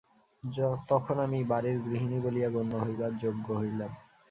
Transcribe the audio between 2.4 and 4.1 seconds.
গণ্য হইবার যোগ্য হইলাম।